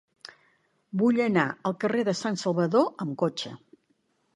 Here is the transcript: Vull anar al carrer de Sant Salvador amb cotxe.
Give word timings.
Vull 1.01 1.21
anar 1.27 1.45
al 1.71 1.77
carrer 1.85 2.03
de 2.11 2.19
Sant 2.23 2.43
Salvador 2.47 2.93
amb 3.07 3.19
cotxe. 3.25 3.59